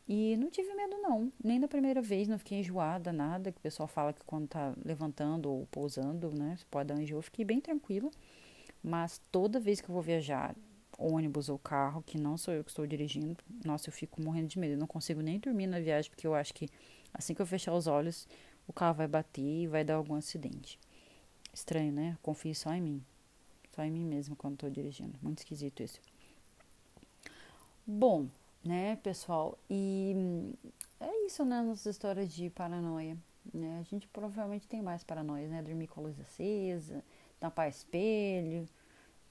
[0.09, 3.63] E não tive medo não, nem da primeira vez, não fiquei enjoada, nada, que o
[3.63, 7.45] pessoal fala que quando tá levantando ou pousando, né, pode dar um enjoo, eu fiquei
[7.45, 8.11] bem tranquila.
[8.89, 10.55] Mas toda vez que eu vou viajar,
[10.97, 14.61] ônibus ou carro, que não sou eu que estou dirigindo, nossa, eu fico morrendo de
[14.61, 14.75] medo.
[14.75, 16.69] Eu não consigo nem dormir na viagem, porque eu acho que
[17.13, 18.29] assim que eu fechar os olhos,
[18.65, 20.79] o carro vai bater e vai dar algum acidente.
[21.53, 22.17] Estranho, né?
[22.23, 23.05] Confio só em mim.
[23.75, 25.19] Só em mim mesmo quando estou dirigindo.
[25.21, 26.01] Muito esquisito isso.
[27.85, 28.29] Bom,
[28.65, 29.59] né, pessoal?
[29.69, 30.15] E
[31.01, 31.61] é isso, né?
[31.61, 33.19] Nossas histórias de paranoia.
[33.53, 33.81] Né?
[33.81, 35.61] A gente provavelmente tem mais paranoias, né?
[35.61, 37.05] Dormir com a luz acesa,
[37.41, 38.69] tampar espelho,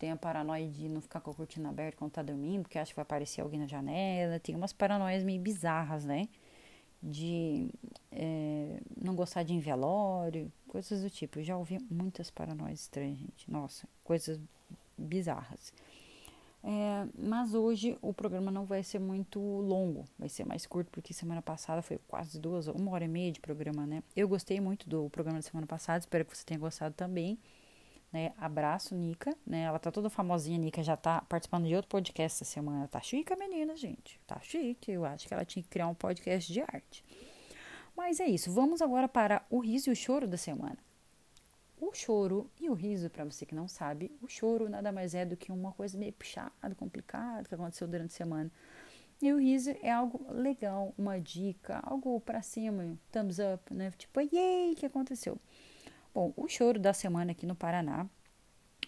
[0.05, 2.91] tem a paranoia de não ficar com a cortina aberta quando tá dormindo, porque acha
[2.91, 4.39] que vai aparecer alguém na janela.
[4.39, 6.29] Tem umas paranoias meio bizarras, né?
[7.01, 7.71] De
[8.11, 11.39] é, não gostar de envelório, coisas do tipo.
[11.39, 13.49] Eu já ouvi muitas paranoias estranhas, gente.
[13.49, 14.39] Nossa, coisas
[14.95, 15.73] bizarras.
[16.63, 21.13] É, mas hoje o programa não vai ser muito longo, vai ser mais curto, porque
[21.13, 24.03] semana passada foi quase duas, uma hora e meia de programa, né?
[24.15, 27.39] Eu gostei muito do programa da semana passada, espero que você tenha gostado também
[28.11, 28.33] né?
[28.37, 29.63] Abraço, Nica, né?
[29.63, 32.87] Ela tá toda famosinha, Nica já tá participando de outro podcast essa semana.
[32.87, 34.19] Tá chique a menina, gente.
[34.25, 34.91] Tá chique.
[34.91, 37.03] Eu acho que ela tinha que criar um podcast de arte.
[37.95, 38.51] Mas é isso.
[38.51, 40.77] Vamos agora para o riso e o choro da semana.
[41.79, 45.25] O choro e o riso, para você que não sabe, o choro nada mais é
[45.25, 48.51] do que uma coisa meio puxada, complicada que aconteceu durante a semana.
[49.21, 53.91] E o riso é algo legal, uma dica, algo para cima, thumbs up, né?
[53.97, 55.37] Tipo, yay, que aconteceu?
[56.15, 58.07] Bom, o choro da semana aqui no Paraná,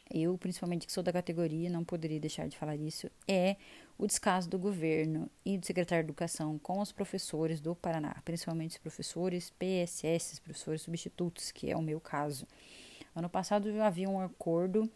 [0.10, 3.58] eu, principalmente que sou da categoria, não poderia deixar de falar isso, é
[3.98, 8.72] o descaso do governo e do secretário de Educação com os professores do Paraná, principalmente
[8.72, 12.48] os professores PSS, professores substitutos, que é o meu caso.
[13.14, 14.90] Ano passado havia um acordo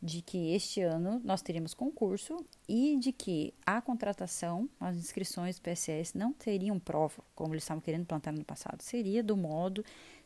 [0.00, 5.62] de que este ano nós teríamos concurso e de que a contratação, as inscrições do
[5.62, 9.84] PSS não teriam prova, como eles estavam querendo plantar no passado, seria do modo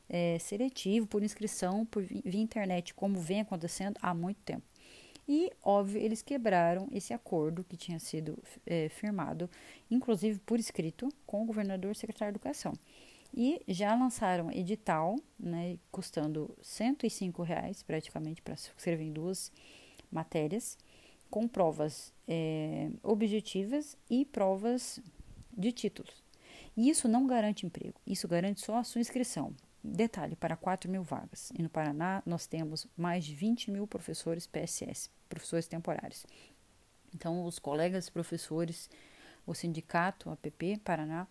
[0.09, 4.63] é, seletivo, por inscrição, por via internet, como vem acontecendo há muito tempo.
[5.29, 9.51] E, óbvio, eles quebraram esse acordo que tinha sido é, firmado,
[9.91, 12.73] inclusive por escrito, com o governador e secretário de Educação.
[13.35, 19.53] E já lançaram edital, né, custando 105 reais praticamente para se inscrever em duas
[20.11, 20.79] matérias,
[21.29, 24.99] com provas é, objetivas e provas
[25.55, 26.25] de títulos.
[26.75, 29.53] E isso não garante emprego, isso garante só a sua inscrição.
[29.83, 31.51] Detalhe, para 4 mil vagas.
[31.57, 36.27] E no Paraná nós temos mais de 20 mil professores PSS, professores temporários.
[37.15, 38.91] Então, os colegas professores,
[39.47, 41.27] o sindicato APP Paraná,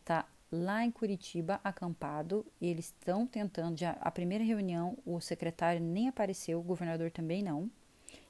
[0.00, 2.44] está lá em Curitiba, acampado.
[2.60, 3.78] Eles estão tentando.
[3.78, 7.70] Já a primeira reunião, o secretário nem apareceu, o governador também não,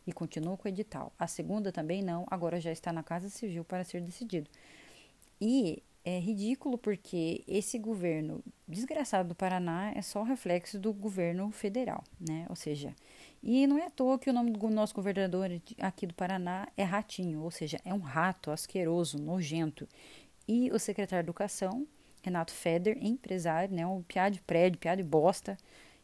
[0.07, 1.13] e continuou com o edital.
[1.19, 4.51] A segunda também não, agora já está na Casa Civil para ser decidido.
[5.41, 12.05] E é ridículo porque esse governo desgraçado do Paraná é só reflexo do governo federal,
[12.21, 12.47] né?
[12.51, 12.95] Ou seja,
[13.43, 15.51] e não é à toa que o nome do nosso governador
[15.81, 19.89] aqui do Paraná é Ratinho, ou seja, é um rato asqueroso, nojento.
[20.47, 21.87] E o secretário de Educação
[22.25, 25.59] Renato Feder, empresário, né, um piá de prédio, piá de bosta,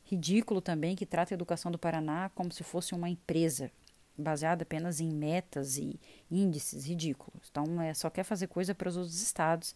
[0.05, 3.71] ridículo também, que trata a educação do Paraná como se fosse uma empresa,
[4.21, 5.99] baseada apenas em metas e
[6.31, 7.49] índices ridículos.
[7.51, 9.75] Então, é, só quer fazer coisa para os outros estados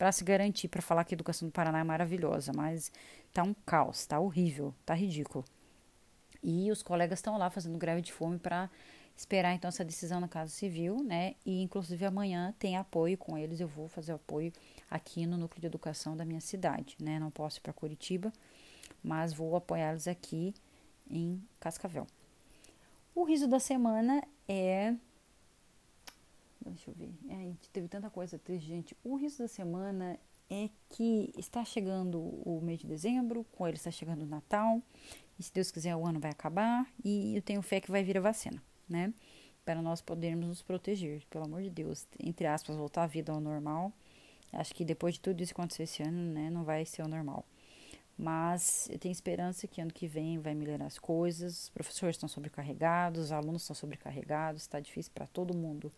[0.00, 2.90] para se garantir, para falar que a educação do Paraná é maravilhosa, mas
[3.34, 5.44] tá um caos, tá horrível, tá ridículo.
[6.42, 8.70] E os colegas estão lá fazendo greve de fome para
[9.14, 11.34] esperar então essa decisão na Casa Civil, né?
[11.44, 14.50] E inclusive amanhã tem apoio com eles, eu vou fazer apoio
[14.90, 17.18] aqui no núcleo de educação da minha cidade, né?
[17.18, 18.32] Não posso ir para Curitiba,
[19.02, 20.54] mas vou apoiá-los aqui
[21.10, 22.06] em Cascavel.
[23.20, 24.94] O riso da semana é
[26.64, 27.12] Deixa eu ver.
[27.28, 28.96] É, a gente teve tanta coisa triste, gente.
[29.04, 30.18] O riso da semana
[30.48, 34.80] é que está chegando o mês de dezembro, com ele está chegando o Natal,
[35.38, 38.16] e se Deus quiser o ano vai acabar, e eu tenho fé que vai vir
[38.16, 39.12] a vacina, né?
[39.66, 43.38] Para nós podermos nos proteger, pelo amor de Deus, entre aspas, voltar à vida ao
[43.38, 43.92] normal,
[44.52, 47.08] Acho que depois de tudo isso que aconteceu esse ano, né, não vai ser o
[47.08, 47.44] normal.
[48.20, 51.62] Mas eu tenho esperança que ano que vem vai melhorar as coisas.
[51.62, 55.90] Os professores estão sobrecarregados, os alunos estão sobrecarregados, está difícil para todo mundo.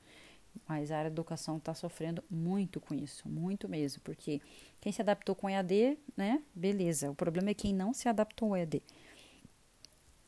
[0.68, 4.40] Mas a área da educação está sofrendo muito com isso, muito mesmo, porque
[4.80, 7.10] quem se adaptou com EAD, né, beleza.
[7.10, 8.80] O problema é quem não se adaptou ao EAD.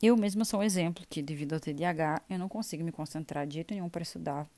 [0.02, 3.54] Eu mesma sou um exemplo que, devido ao TDAH, eu não consigo me concentrar de
[3.54, 4.48] jeito nenhum para estudar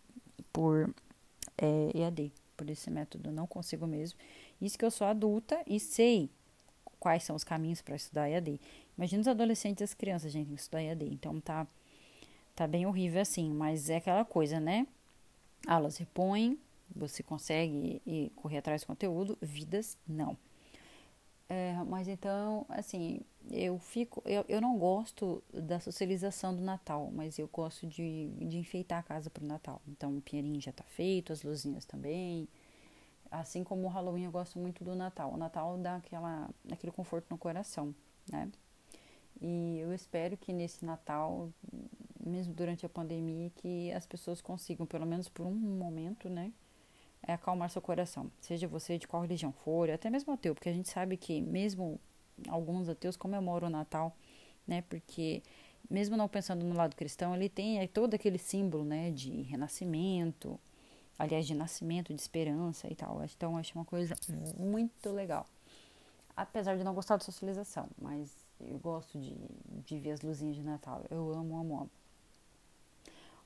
[0.51, 0.95] por
[1.59, 4.19] é, EAD por esse método, não consigo mesmo.
[4.59, 6.31] Isso que eu sou adulta e sei
[6.99, 8.61] quais são os caminhos para estudar EAD.
[8.97, 11.05] Imagina os adolescentes e as crianças, gente, que estudar EAD.
[11.07, 11.67] Então tá,
[12.55, 14.87] tá bem horrível assim, mas é aquela coisa, né?
[15.67, 16.59] Aulas repõem,
[16.95, 18.01] você consegue
[18.37, 20.37] correr atrás do conteúdo, vidas não.
[21.49, 23.21] É, mas então, assim,
[23.51, 24.21] eu fico.
[24.25, 29.03] Eu, eu não gosto da socialização do Natal, mas eu gosto de, de enfeitar a
[29.03, 29.81] casa pro Natal.
[29.87, 32.49] Então, o pinheirinho já tá feito, as luzinhas também.
[33.31, 35.33] Assim como o Halloween, eu gosto muito do Natal.
[35.33, 37.95] O Natal dá aquela, aquele conforto no coração,
[38.31, 38.51] né?
[39.41, 41.51] E eu espero que nesse Natal,
[42.25, 46.53] mesmo durante a pandemia, que as pessoas consigam, pelo menos por um momento, né?
[47.23, 48.31] É acalmar seu coração.
[48.41, 52.01] Seja você de qual religião for, até mesmo ateu, porque a gente sabe que mesmo
[52.49, 54.17] alguns ateus comemoram o Natal,
[54.67, 54.83] né?
[54.89, 55.43] Porque
[55.91, 60.59] mesmo não pensando no lado cristão, ele tem todo aquele símbolo, né, de renascimento,
[61.19, 63.23] aliás, de nascimento, de esperança e tal.
[63.25, 64.15] Então, acho uma coisa
[64.59, 65.47] muito legal.
[66.37, 69.35] Apesar de não gostar de socialização, mas eu gosto de,
[69.87, 71.03] de ver as luzinhas de Natal.
[71.11, 71.91] Eu amo, amo, amo.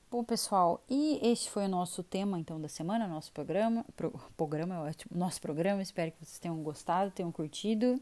[0.09, 3.85] Bom, pessoal, e este foi o nosso tema, então, da semana, nosso programa.
[3.95, 5.81] Pro, programa é ótimo, nosso programa.
[5.81, 7.97] Espero que vocês tenham gostado, tenham curtido.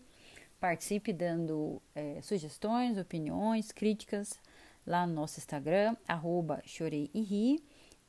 [0.60, 4.40] Participe dando é, sugestões, opiniões, críticas
[4.90, 7.64] lá no nosso Instagram, arroba chorei e ri,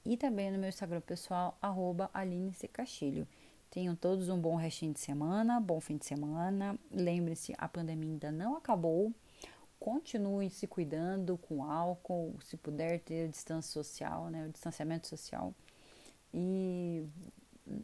[0.04, 2.66] e também no meu Instagram pessoal, arroba Aline C.
[2.68, 3.26] Castilho.
[3.70, 6.76] Tenham todos um bom restinho de semana, bom fim de semana.
[6.90, 9.12] Lembre-se, a pandemia ainda não acabou.
[9.78, 15.54] Continue se cuidando com álcool, se puder ter distância social, né, o distanciamento social.
[16.34, 17.06] E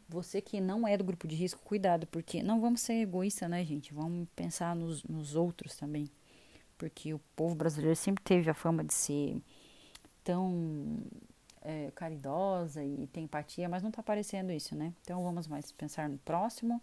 [0.08, 3.64] você que não é do grupo de risco, cuidado, porque não vamos ser egoístas, né,
[3.64, 3.94] gente?
[3.94, 6.10] Vamos pensar nos, nos outros também.
[6.76, 9.40] Porque o povo brasileiro sempre teve a fama de ser
[10.22, 10.98] tão
[11.66, 14.94] é, caridosa e tem empatia, mas não tá aparecendo isso, né?
[15.02, 16.80] Então vamos mais pensar no próximo.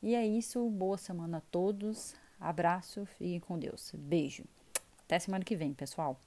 [0.00, 0.70] E é isso.
[0.70, 2.14] Boa semana a todos.
[2.40, 3.92] Abraço, fiquem com Deus.
[3.96, 4.44] Beijo.
[5.04, 6.20] Até semana que vem, pessoal.